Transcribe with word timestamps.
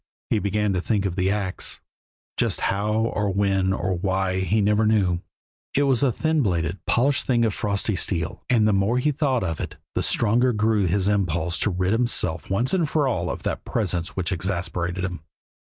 He 0.31 0.39
began 0.39 0.73
to 0.73 0.81
think 0.81 1.05
of 1.05 1.15
the 1.15 1.29
ax 1.29 1.79
just 2.35 2.59
how 2.61 2.91
or 2.91 3.29
when 3.29 3.71
or 3.71 3.93
why 3.93 4.39
he 4.39 4.59
never 4.59 4.87
knew. 4.87 5.19
It 5.75 5.83
was 5.83 6.01
a 6.01 6.11
thin 6.11 6.41
bladed, 6.41 6.83
polished 6.87 7.27
thing 7.27 7.45
of 7.45 7.53
frosty 7.53 7.95
steel, 7.95 8.43
and 8.49 8.67
the 8.67 8.73
more 8.73 8.97
he 8.97 9.11
thought 9.11 9.43
of 9.43 9.59
it 9.59 9.77
the 9.93 10.01
stronger 10.01 10.53
grew 10.53 10.87
his 10.87 11.07
impulse 11.07 11.59
to 11.59 11.69
rid 11.69 11.93
himself 11.93 12.49
once 12.49 12.73
for 12.87 13.07
all 13.07 13.29
of 13.29 13.43
that 13.43 13.63
presence 13.63 14.15
which 14.15 14.31
exasperated 14.31 15.03
him. 15.05 15.21